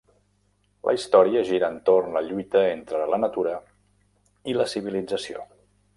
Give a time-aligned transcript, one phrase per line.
[0.89, 3.55] La història gira entorn la lluita entre la natura
[4.55, 5.47] i la civilització.